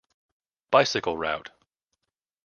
Bicycle 0.71 1.15
Route. 1.15 1.51